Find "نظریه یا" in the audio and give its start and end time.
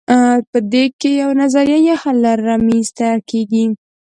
1.41-1.95